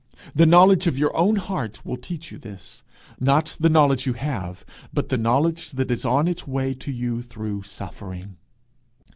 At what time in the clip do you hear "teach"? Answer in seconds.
1.95-2.31